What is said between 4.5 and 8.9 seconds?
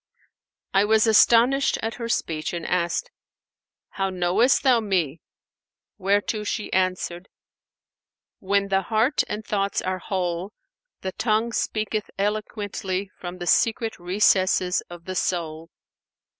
thou me?'; whereto she answered, 'When the